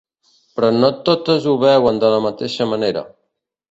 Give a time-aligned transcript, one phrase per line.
[0.55, 3.09] Però no totes ho veuen de la mateixa manera.